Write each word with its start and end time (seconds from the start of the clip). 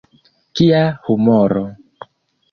Kia 0.59 0.79
humoro! 1.09 1.61